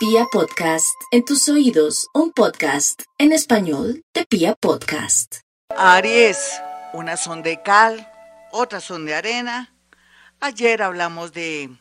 [0.00, 5.40] Pia Podcast, en tus oídos, un podcast en español de Pia Podcast.
[5.76, 6.58] Aries,
[6.94, 8.10] unas son de cal,
[8.50, 9.74] otras son de arena.
[10.40, 11.76] Ayer hablamos de,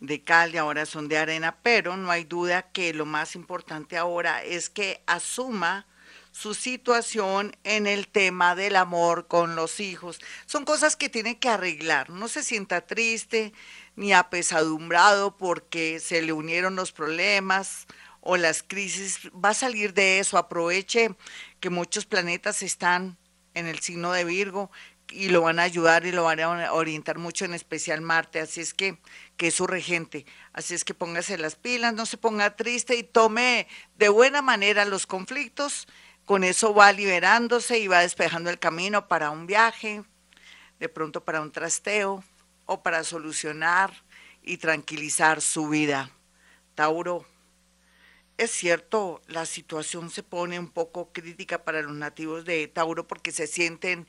[0.00, 3.98] de cal y ahora son de arena, pero no hay duda que lo más importante
[3.98, 5.86] ahora es que asuma
[6.32, 10.20] su situación en el tema del amor con los hijos.
[10.46, 12.08] Son cosas que tiene que arreglar.
[12.08, 13.52] No se sienta triste
[13.98, 17.86] ni apesadumbrado porque se le unieron los problemas
[18.20, 19.18] o las crisis.
[19.32, 20.38] Va a salir de eso.
[20.38, 21.16] Aproveche
[21.58, 23.18] que muchos planetas están
[23.54, 24.70] en el signo de Virgo
[25.10, 28.38] y lo van a ayudar y lo van a orientar mucho, en especial Marte.
[28.38, 28.98] Así es que,
[29.36, 30.26] que es su regente.
[30.52, 34.84] Así es que póngase las pilas, no se ponga triste y tome de buena manera
[34.84, 35.88] los conflictos
[36.24, 40.04] con eso va liberándose y va despejando el camino para un viaje,
[40.78, 42.22] de pronto para un trasteo
[42.68, 44.04] o para solucionar
[44.42, 46.10] y tranquilizar su vida.
[46.74, 47.26] Tauro,
[48.36, 53.32] es cierto, la situación se pone un poco crítica para los nativos de Tauro porque
[53.32, 54.06] se sienten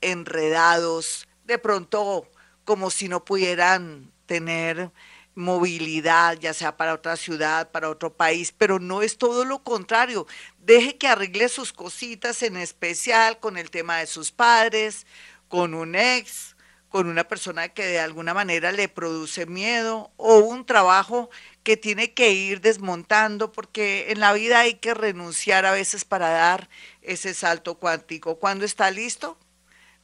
[0.00, 2.26] enredados, de pronto
[2.64, 4.90] como si no pudieran tener
[5.34, 10.26] movilidad, ya sea para otra ciudad, para otro país, pero no es todo lo contrario.
[10.58, 15.06] Deje que arregle sus cositas, en especial con el tema de sus padres,
[15.48, 16.56] con un ex,
[16.90, 21.30] con una persona que de alguna manera le produce miedo o un trabajo
[21.62, 26.28] que tiene que ir desmontando porque en la vida hay que renunciar a veces para
[26.30, 26.68] dar
[27.00, 28.38] ese salto cuántico.
[28.40, 29.38] ¿Cuándo está listo?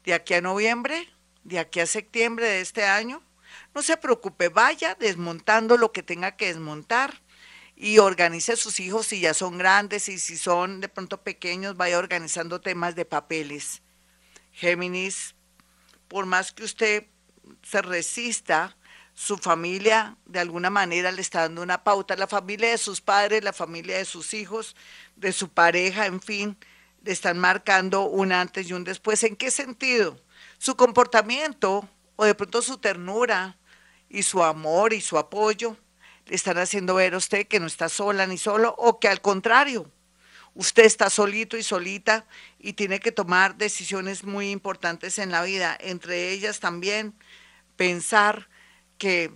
[0.04, 1.08] ¿De aquí a noviembre?
[1.42, 3.20] ¿De aquí a septiembre de este año?
[3.74, 7.20] No se preocupe, vaya desmontando lo que tenga que desmontar
[7.74, 11.98] y organice sus hijos si ya son grandes y si son de pronto pequeños, vaya
[11.98, 13.82] organizando temas de papeles.
[14.52, 15.34] Géminis,
[16.08, 17.06] por más que usted
[17.62, 18.76] se resista,
[19.14, 23.42] su familia de alguna manera le está dando una pauta, la familia de sus padres,
[23.42, 24.76] la familia de sus hijos,
[25.16, 26.58] de su pareja, en fin,
[27.02, 29.22] le están marcando un antes y un después.
[29.22, 30.20] ¿En qué sentido?
[30.58, 33.56] Su comportamiento o de pronto su ternura,
[34.08, 35.76] y su amor y su apoyo
[36.26, 39.20] le están haciendo ver a usted que no está sola ni solo o que al
[39.20, 39.90] contrario,
[40.56, 42.26] usted está solito y solita
[42.58, 47.14] y tiene que tomar decisiones muy importantes en la vida, entre ellas también
[47.76, 48.48] pensar
[48.98, 49.30] que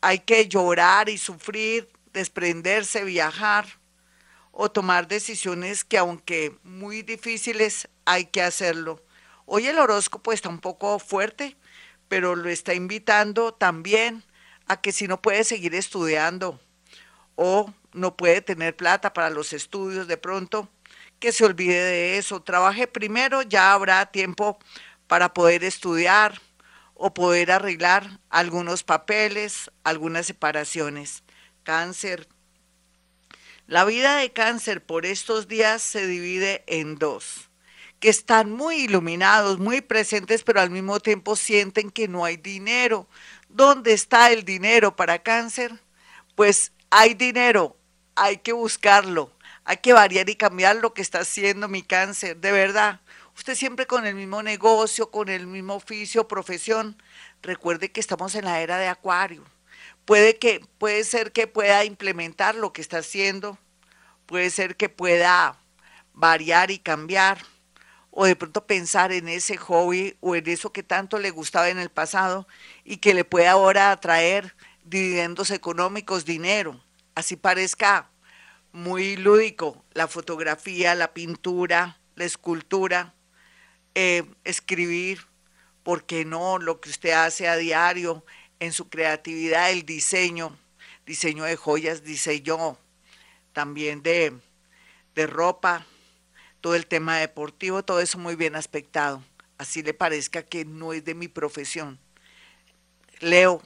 [0.00, 3.66] hay que llorar y sufrir, desprenderse, viajar
[4.50, 9.04] o tomar decisiones que aunque muy difíciles hay que hacerlo.
[9.44, 11.56] Hoy el horóscopo está un poco fuerte,
[12.08, 14.24] pero lo está invitando también
[14.66, 16.58] a que si no puede seguir estudiando
[17.34, 20.68] o no puede tener plata para los estudios de pronto,
[21.18, 22.42] que se olvide de eso.
[22.42, 24.58] Trabaje primero, ya habrá tiempo
[25.06, 26.40] para poder estudiar
[26.94, 31.24] o poder arreglar algunos papeles, algunas separaciones.
[31.62, 32.28] Cáncer.
[33.66, 37.50] La vida de cáncer por estos días se divide en dos
[38.00, 43.08] que están muy iluminados, muy presentes, pero al mismo tiempo sienten que no hay dinero.
[43.48, 45.72] ¿Dónde está el dinero para cáncer?
[46.34, 47.76] Pues hay dinero,
[48.16, 49.30] hay que buscarlo,
[49.64, 53.00] hay que variar y cambiar lo que está haciendo mi cáncer, de verdad.
[53.36, 57.00] Usted siempre con el mismo negocio, con el mismo oficio, profesión.
[57.42, 59.44] Recuerde que estamos en la era de Acuario.
[60.06, 63.58] Puede que puede ser que pueda implementar lo que está haciendo,
[64.24, 65.58] puede ser que pueda
[66.14, 67.38] variar y cambiar
[68.10, 71.78] o de pronto pensar en ese hobby o en eso que tanto le gustaba en
[71.78, 72.48] el pasado
[72.84, 76.80] y que le puede ahora atraer dividendos económicos, dinero.
[77.16, 78.10] Así parezca
[78.72, 83.14] muy lúdico la fotografía, la pintura, la escultura,
[83.94, 85.22] eh, escribir,
[85.82, 86.58] ¿por qué no?
[86.58, 88.22] Lo que usted hace a diario
[88.60, 90.58] en su creatividad, el diseño,
[91.06, 92.76] diseño de joyas, diseño
[93.54, 94.34] también de,
[95.14, 95.86] de ropa,
[96.60, 99.24] todo el tema deportivo, todo eso muy bien aspectado.
[99.56, 101.98] Así le parezca que no es de mi profesión.
[103.20, 103.62] Leo.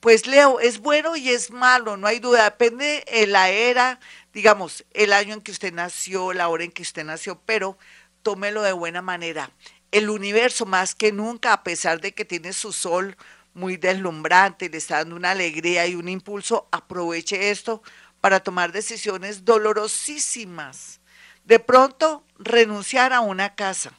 [0.00, 2.44] Pues Leo, es bueno y es malo, no hay duda.
[2.44, 4.00] Depende de la era,
[4.32, 7.76] digamos, el año en que usted nació, la hora en que usted nació, pero
[8.22, 9.50] tómelo de buena manera.
[9.92, 13.16] El universo, más que nunca, a pesar de que tiene su sol
[13.52, 17.82] muy deslumbrante, le está dando una alegría y un impulso, aproveche esto
[18.22, 21.00] para tomar decisiones dolorosísimas
[21.44, 23.92] de pronto, renunciar a una casa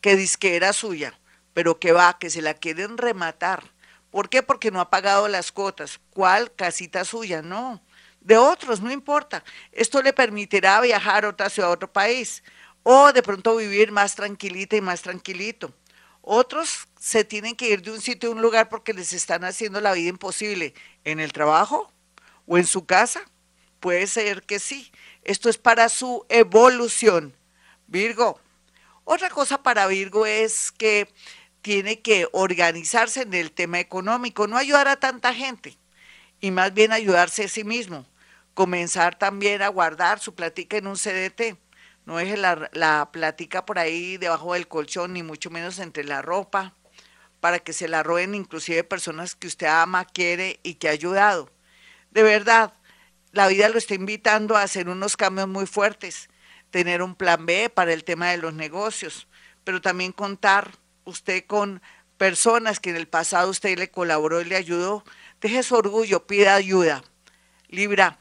[0.00, 1.18] que dice que era suya,
[1.52, 3.72] pero que va, que se la quieren rematar.
[4.12, 4.42] ¿Por qué?
[4.42, 5.98] Porque no ha pagado las cuotas.
[6.10, 7.40] ¿Cuál casita suya?
[7.40, 7.82] No.
[8.20, 9.42] De otros, no importa.
[9.72, 12.44] Esto le permitirá viajar a otra ciudad, a otro país.
[12.82, 15.72] O de pronto vivir más tranquilita y más tranquilito.
[16.20, 19.80] Otros se tienen que ir de un sitio a un lugar porque les están haciendo
[19.80, 20.74] la vida imposible
[21.04, 21.90] en el trabajo
[22.46, 23.22] o en su casa
[23.80, 24.92] puede ser que sí.
[25.24, 27.34] Esto es para su evolución.
[27.86, 28.38] Virgo.
[29.04, 31.08] Otra cosa para Virgo es que
[31.62, 35.78] tiene que organizarse en el tema económico, no ayudar a tanta gente
[36.40, 38.04] y más bien ayudarse a sí mismo.
[38.52, 41.56] Comenzar también a guardar su platica en un CDT.
[42.04, 46.20] No deje la, la platica por ahí debajo del colchón, ni mucho menos entre la
[46.20, 46.74] ropa,
[47.40, 51.48] para que se la roben inclusive personas que usted ama, quiere y que ha ayudado.
[52.10, 52.74] De verdad,
[53.30, 56.28] la vida lo está invitando a hacer unos cambios muy fuertes,
[56.70, 59.28] tener un plan B para el tema de los negocios,
[59.64, 61.82] pero también contar usted con
[62.16, 65.04] personas que en el pasado usted le colaboró y le ayudó.
[65.40, 67.02] Deje su orgullo, pida ayuda.
[67.68, 68.18] Libra.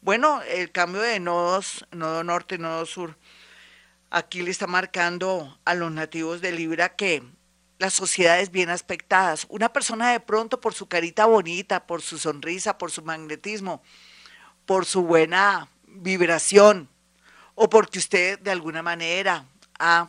[0.00, 3.16] Bueno, el cambio de nodos, nodo norte, nodo sur,
[4.10, 7.22] aquí le está marcando a los nativos de Libra que
[7.78, 9.46] las sociedades bien aspectadas.
[9.48, 13.82] Una persona de pronto por su carita bonita, por su sonrisa, por su magnetismo,
[14.66, 16.88] por su buena vibración
[17.54, 19.44] o porque usted de alguna manera
[19.78, 20.08] ha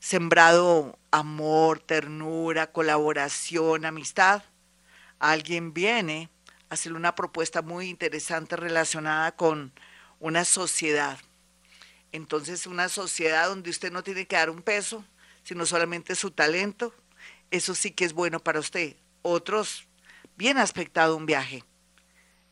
[0.00, 4.42] sembrado amor, ternura, colaboración, amistad,
[5.18, 6.30] alguien viene
[6.68, 9.72] a hacerle una propuesta muy interesante relacionada con
[10.18, 11.18] una sociedad.
[12.12, 15.04] Entonces, una sociedad donde usted no tiene que dar un peso,
[15.44, 16.94] sino solamente su talento,
[17.50, 18.96] eso sí que es bueno para usted.
[19.22, 19.86] Otros,
[20.36, 21.62] bien aspectado un viaje.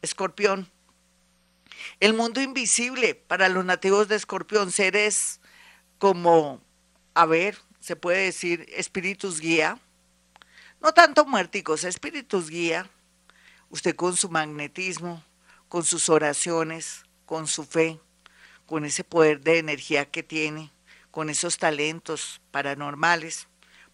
[0.03, 0.71] Escorpión,
[2.01, 5.41] el mundo invisible para los nativos de Escorpión, seres
[5.99, 6.61] como,
[7.19, 9.81] a ver, se puede decir espíritus guía,
[10.81, 12.89] no tanto muerticos, espíritus guía,
[13.71, 15.25] usted con su magnetismo,
[15.69, 17.99] con sus oraciones, con su fe,
[18.67, 20.71] con ese poder de energía que tiene,
[21.11, 23.49] con esos talentos paranormales,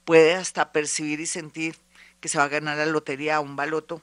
[0.04, 1.76] puede hasta percibir y sentir
[2.20, 4.02] que se va a ganar la lotería, un baloto,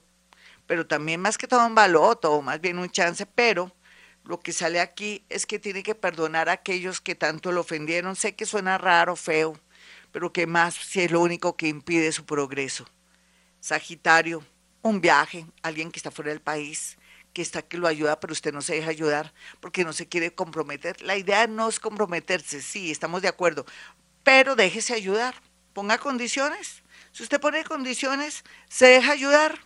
[0.65, 3.71] pero también más que todo un baloto, o más bien un chance, pero
[4.23, 8.15] lo que sale aquí es que tiene que perdonar a aquellos que tanto lo ofendieron.
[8.15, 9.59] Sé que suena raro, feo,
[10.12, 12.85] pero que más si es lo único que impide su progreso.
[13.59, 14.44] Sagitario,
[14.81, 16.97] un viaje, alguien que está fuera del país,
[17.33, 20.33] que está que lo ayuda, pero usted no se deja ayudar porque no se quiere
[20.33, 21.01] comprometer.
[21.01, 23.65] La idea no es comprometerse, sí, estamos de acuerdo,
[24.23, 25.35] pero déjese ayudar,
[25.73, 26.83] ponga condiciones.
[27.12, 29.59] Si usted pone condiciones, se deja ayudar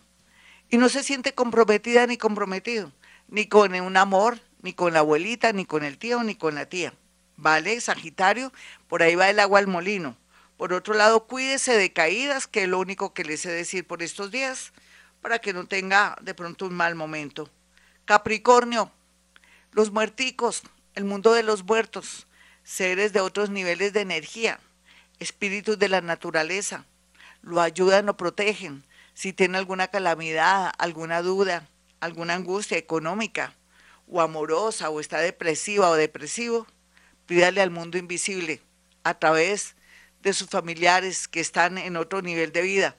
[0.70, 2.92] y no se siente comprometida ni comprometido,
[3.28, 6.68] ni con un amor, ni con la abuelita, ni con el tío, ni con la
[6.68, 6.94] tía.
[7.38, 8.52] ¿Vale, Sagitario?
[8.88, 10.18] Por ahí va el agua al molino.
[10.58, 14.02] Por otro lado, cuídese de caídas, que es lo único que le sé decir por
[14.02, 14.72] estos días,
[15.22, 17.50] para que no tenga de pronto un mal momento.
[18.06, 18.92] Capricornio,
[19.72, 20.64] los muerticos,
[20.94, 22.28] el mundo de los muertos,
[22.64, 24.60] seres de otros niveles de energía,
[25.20, 26.86] espíritus de la naturaleza,
[27.42, 28.86] lo ayudan o protegen.
[29.14, 31.68] Si tiene alguna calamidad, alguna duda,
[32.06, 33.54] alguna angustia económica
[34.08, 36.68] o amorosa o está depresiva o depresivo,
[37.26, 38.62] pídale al mundo invisible
[39.04, 39.76] a través
[40.22, 42.96] de sus familiares que están en otro nivel de vida,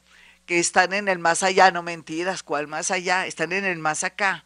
[0.47, 3.27] que están en el más allá, no mentiras, ¿cuál más allá?
[3.27, 4.45] Están en el más acá,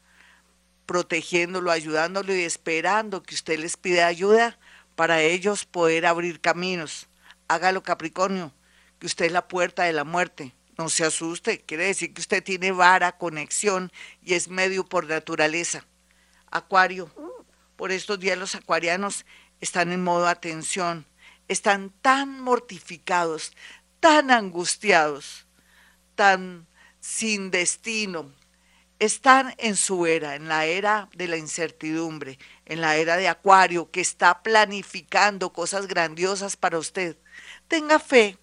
[0.86, 4.58] protegiéndolo, ayudándolo y esperando que usted les pida ayuda
[4.96, 7.08] para ellos poder abrir caminos.
[7.48, 8.52] Hágalo Capricornio,
[8.98, 10.54] que usted es la puerta de la muerte.
[10.80, 13.92] No se asuste, quiere decir que usted tiene vara, conexión
[14.22, 15.84] y es medio por naturaleza.
[16.50, 17.10] Acuario,
[17.76, 19.26] por estos días los acuarianos
[19.60, 21.04] están en modo atención,
[21.48, 23.52] están tan mortificados,
[24.00, 25.46] tan angustiados,
[26.14, 26.66] tan
[26.98, 28.32] sin destino,
[28.98, 33.90] están en su era, en la era de la incertidumbre, en la era de Acuario,
[33.90, 37.18] que está planificando cosas grandiosas para usted.
[37.68, 38.38] Tenga fe,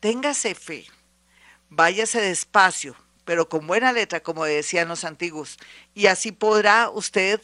[0.00, 0.84] téngase fe,
[1.74, 5.58] váyase despacio, pero con buena letra, como decían los antiguos,
[5.94, 7.40] y así podrá usted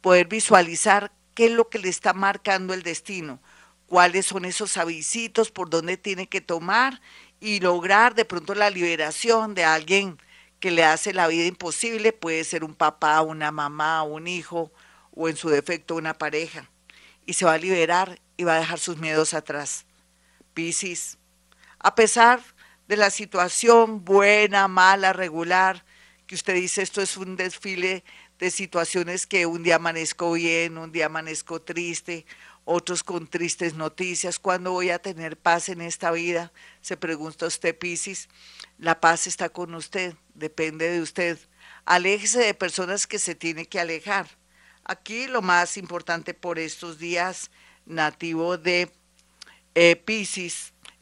[0.00, 3.40] poder visualizar qué es lo que le está marcando el destino,
[3.86, 7.00] cuáles son esos avisitos por dónde tiene que tomar
[7.40, 10.18] y lograr de pronto la liberación de alguien
[10.60, 14.72] que le hace la vida imposible, puede ser un papá, una mamá, un hijo
[15.10, 16.70] o en su defecto una pareja.
[17.26, 19.84] Y se va a liberar y va a dejar sus miedos atrás.
[20.54, 21.18] Piscis,
[21.78, 22.40] a pesar
[22.88, 25.84] de la situación buena, mala, regular,
[26.26, 28.04] que usted dice esto es un desfile
[28.38, 32.26] de situaciones que un día amanezco bien, un día amanezco triste,
[32.64, 34.38] otros con tristes noticias.
[34.38, 36.52] ¿Cuándo voy a tener paz en esta vida?
[36.80, 38.28] Se pregunta usted, Piscis.
[38.78, 41.38] La paz está con usted, depende de usted.
[41.84, 44.28] Aléjese de personas que se tiene que alejar.
[44.84, 47.50] Aquí lo más importante por estos días,
[47.86, 48.90] nativo de
[49.74, 49.96] eh,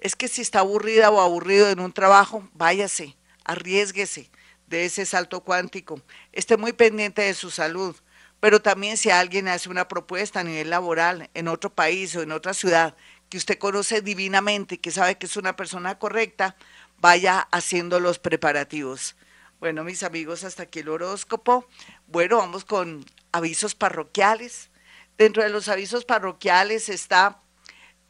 [0.03, 4.31] es que si está aburrida o aburrido en un trabajo, váyase, arriesguese,
[4.67, 6.03] de ese salto cuántico.
[6.33, 7.95] Esté muy pendiente de su salud,
[8.41, 12.33] pero también si alguien hace una propuesta a nivel laboral en otro país o en
[12.33, 12.97] otra ciudad
[13.29, 16.57] que usted conoce divinamente, que sabe que es una persona correcta,
[16.99, 19.15] vaya haciendo los preparativos.
[19.61, 21.69] Bueno, mis amigos, hasta aquí el horóscopo.
[22.09, 24.71] Bueno, vamos con avisos parroquiales.
[25.17, 27.41] Dentro de los avisos parroquiales está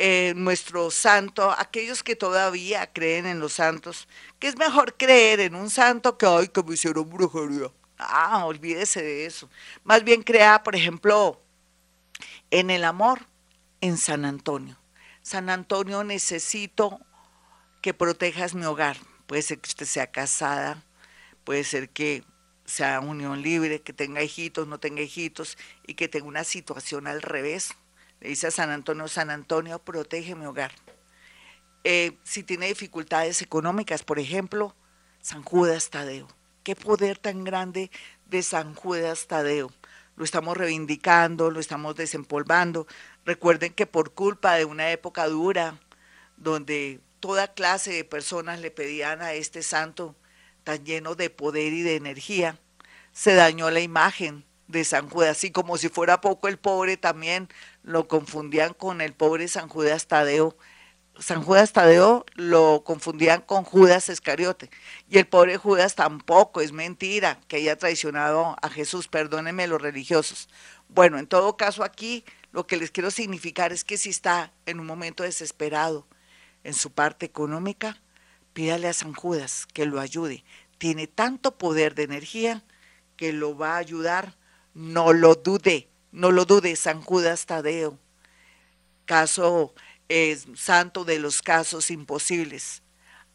[0.05, 4.09] eh, nuestro santo, aquellos que todavía creen en los santos,
[4.41, 7.71] que es mejor creer en un santo que, ay, que me hicieron brujería.
[7.99, 9.49] Ah, olvídese de eso.
[9.85, 11.41] Más bien crea, por ejemplo,
[12.51, 13.21] en el amor,
[13.81, 14.77] en San Antonio.
[15.23, 16.99] San Antonio, necesito
[17.81, 18.97] que protejas mi hogar.
[19.29, 20.83] Puede ser que usted sea casada,
[21.45, 22.25] puede ser que
[22.65, 25.57] sea unión libre, que tenga hijitos, no tenga hijitos
[25.87, 27.77] y que tenga una situación al revés.
[28.23, 30.71] Le dice a San Antonio, San Antonio, protege mi hogar.
[31.83, 34.77] Eh, si tiene dificultades económicas, por ejemplo,
[35.21, 36.29] San Judas Tadeo.
[36.63, 37.91] Qué poder tan grande
[38.27, 39.73] de San Judas Tadeo.
[40.15, 42.87] Lo estamos reivindicando, lo estamos desempolvando.
[43.25, 45.81] Recuerden que por culpa de una época dura,
[46.37, 50.15] donde toda clase de personas le pedían a este santo
[50.63, 52.57] tan lleno de poder y de energía,
[53.11, 55.43] se dañó la imagen de San Judas.
[55.45, 57.49] Y como si fuera poco el pobre también
[57.83, 60.57] lo confundían con el pobre San Judas Tadeo.
[61.19, 64.71] San Judas Tadeo lo confundían con Judas Iscariote.
[65.09, 70.49] Y el pobre Judas tampoco, es mentira que haya traicionado a Jesús, perdónenme los religiosos.
[70.89, 74.79] Bueno, en todo caso aquí lo que les quiero significar es que si está en
[74.81, 76.07] un momento desesperado
[76.65, 78.01] en su parte económica,
[78.53, 80.45] pídale a San Judas que lo ayude.
[80.79, 82.63] Tiene tanto poder de energía
[83.17, 84.37] que lo va a ayudar.
[84.75, 87.99] No lo dude, no lo dude, San Judas Tadeo.
[89.05, 89.75] Caso
[90.09, 92.83] es santo de los casos imposibles.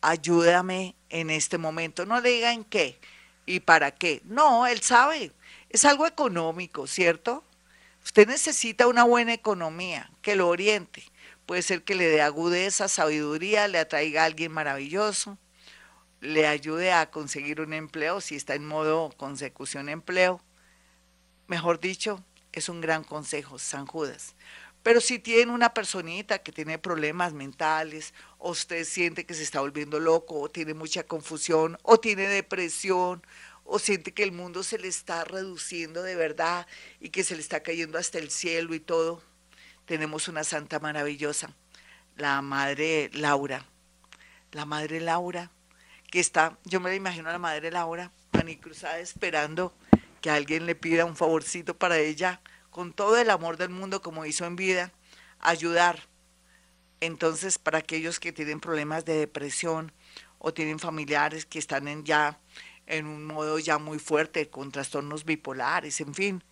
[0.01, 2.05] Ayúdame en este momento.
[2.05, 2.99] No le digan qué
[3.45, 4.21] y para qué.
[4.23, 5.31] No, él sabe.
[5.69, 7.43] Es algo económico, ¿cierto?
[8.03, 11.03] Usted necesita una buena economía que lo oriente
[11.47, 15.37] puede ser que le dé agudeza, sabiduría, le atraiga a alguien maravilloso,
[16.19, 20.41] le ayude a conseguir un empleo si está en modo consecución empleo.
[21.47, 22.21] Mejor dicho,
[22.59, 24.35] es un gran consejo, San Judas.
[24.83, 29.59] Pero si tiene una personita que tiene problemas mentales, o usted siente que se está
[29.59, 33.21] volviendo loco, o tiene mucha confusión, o tiene depresión,
[33.65, 36.67] o siente que el mundo se le está reduciendo de verdad
[37.01, 39.21] y que se le está cayendo hasta el cielo y todo,
[39.85, 41.53] tenemos una santa maravillosa,
[42.15, 43.65] la Madre Laura.
[44.53, 45.51] La Madre Laura,
[46.09, 48.11] que está, yo me la imagino a la Madre Laura,
[48.55, 49.73] cruzada esperando
[50.21, 54.25] que alguien le pida un favorcito para ella, con todo el amor del mundo como
[54.25, 54.91] hizo en vida,
[55.39, 56.07] ayudar.
[56.99, 59.91] Entonces, para aquellos que tienen problemas de depresión
[60.39, 62.39] o tienen familiares que están en ya
[62.87, 66.43] en un modo ya muy fuerte, con trastornos bipolares, en fin,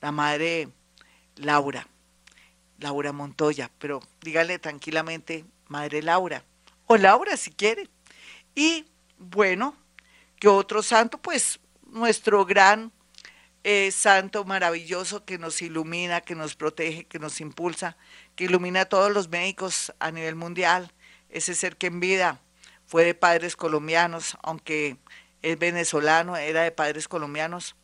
[0.00, 0.68] la Madre
[1.36, 1.86] Laura.
[2.78, 6.44] Laura Montoya, pero dígale tranquilamente, Madre Laura,
[6.86, 7.88] o Laura si quiere.
[8.54, 8.86] Y
[9.18, 9.76] bueno,
[10.38, 11.60] que otro santo, pues
[11.90, 12.90] nuestro gran
[13.62, 17.96] eh, santo maravilloso que nos ilumina, que nos protege, que nos impulsa,
[18.34, 20.92] que ilumina a todos los médicos a nivel mundial,
[21.28, 22.40] ese ser que en vida
[22.86, 24.96] fue de padres colombianos, aunque
[25.42, 27.76] es venezolano, era de padres colombianos.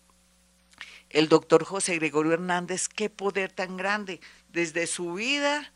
[1.11, 5.73] El doctor José Gregorio Hernández, qué poder tan grande, desde su vida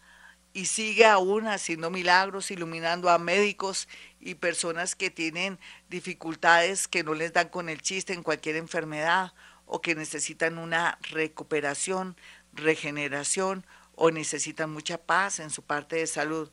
[0.52, 3.86] y sigue aún haciendo milagros, iluminando a médicos
[4.18, 9.32] y personas que tienen dificultades que no les dan con el chiste en cualquier enfermedad
[9.72, 12.16] o que necesitan una recuperación,
[12.52, 16.50] regeneración o necesitan mucha paz en su parte de salud.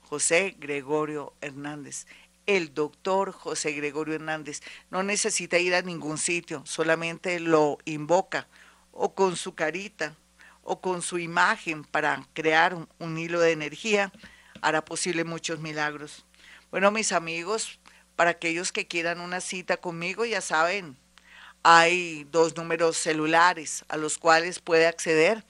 [0.00, 2.06] José Gregorio Hernández.
[2.46, 8.48] El doctor José Gregorio Hernández no necesita ir a ningún sitio, solamente lo invoca
[8.92, 10.16] o con su carita
[10.62, 14.10] o con su imagen para crear un, hilo de energía,
[14.62, 16.24] hará posible muchos milagros.
[16.70, 17.78] Bueno, mis amigos,
[18.16, 20.96] para aquellos que quieran una cita conmigo, ya saben,
[21.64, 25.44] hay dos números celulares a los cuales puede acceder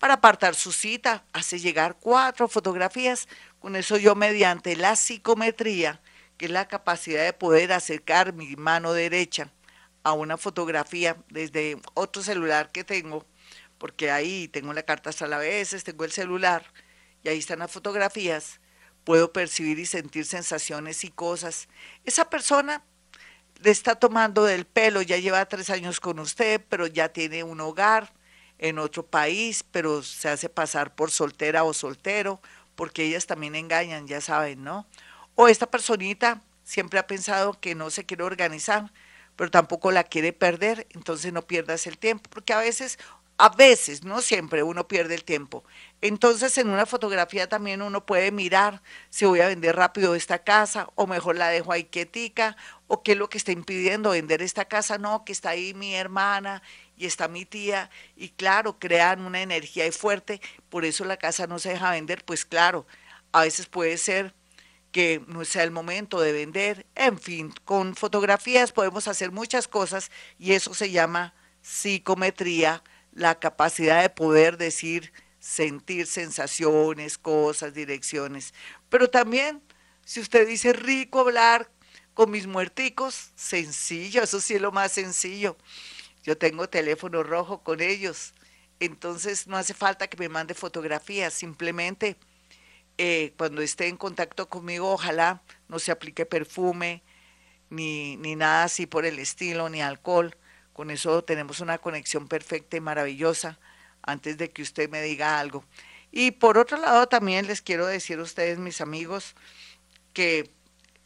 [0.00, 1.24] para apartar su cita.
[1.32, 3.28] Hace llegar cuatro fotografías.
[3.60, 6.02] Con eso yo mediante la psicometría,
[6.36, 9.52] que es la capacidad de poder acercar mi mano derecha
[10.02, 13.24] a una fotografía desde otro celular que tengo,
[13.78, 16.64] porque ahí tengo la carta hasta la veces, tengo el celular
[17.22, 18.60] y ahí están las fotografías,
[19.04, 21.68] puedo percibir y sentir sensaciones y cosas.
[22.04, 22.82] Esa persona
[23.62, 27.60] le está tomando del pelo, ya lleva tres años con usted, pero ya tiene un
[27.60, 28.12] hogar
[28.58, 32.40] en otro país, pero se hace pasar por soltera o soltero,
[32.74, 34.86] porque ellas también engañan, ya saben, ¿no?
[35.34, 38.92] O esta personita siempre ha pensado que no se quiere organizar,
[39.36, 42.98] pero tampoco la quiere perder, entonces no pierdas el tiempo, porque a veces
[43.38, 45.64] a veces, no siempre, uno pierde el tiempo.
[46.00, 50.88] Entonces, en una fotografía también uno puede mirar si voy a vender rápido esta casa
[50.94, 54.66] o mejor la dejo ahí quietica o qué es lo que está impidiendo vender esta
[54.66, 54.98] casa.
[54.98, 56.62] No, que está ahí mi hermana
[56.96, 61.58] y está mi tía y claro, crean una energía fuerte, por eso la casa no
[61.58, 62.24] se deja vender.
[62.24, 62.86] Pues claro,
[63.32, 64.34] a veces puede ser
[64.92, 66.86] que no sea el momento de vender.
[66.94, 72.82] En fin, con fotografías podemos hacer muchas cosas y eso se llama psicometría
[73.12, 78.54] la capacidad de poder decir, sentir sensaciones, cosas, direcciones.
[78.88, 79.62] Pero también,
[80.04, 81.70] si usted dice rico hablar
[82.14, 85.56] con mis muerticos, sencillo, eso sí es lo más sencillo.
[86.22, 88.34] Yo tengo teléfono rojo con ellos,
[88.80, 92.16] entonces no hace falta que me mande fotografías, simplemente
[92.98, 97.02] eh, cuando esté en contacto conmigo, ojalá no se aplique perfume,
[97.70, 100.36] ni, ni nada así por el estilo, ni alcohol
[100.72, 103.58] con eso tenemos una conexión perfecta y maravillosa
[104.02, 105.64] antes de que usted me diga algo.
[106.10, 109.34] Y por otro lado, también les quiero decir a ustedes, mis amigos,
[110.12, 110.50] que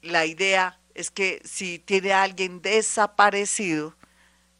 [0.02, 3.94] la idea es que si tiene alguien desaparecido,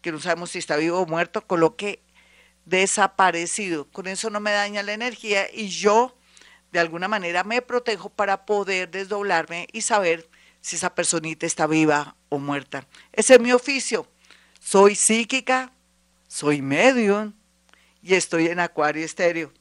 [0.03, 2.01] que no sabemos si está vivo o muerto, coloque
[2.65, 3.87] desaparecido.
[3.91, 6.17] Con eso no me daña la energía y yo
[6.73, 10.29] de alguna manera me protejo para poder desdoblarme y saber
[10.61, 12.87] si esa personita está viva o muerta.
[13.13, 14.07] Ese es mi oficio
[14.67, 15.71] soy psíquica,
[16.27, 17.33] soy medium
[18.03, 19.53] y estoy en Acuario Estéreo.